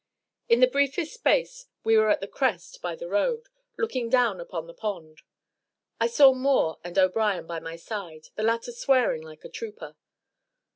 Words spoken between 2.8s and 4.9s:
by the road, looking down upon the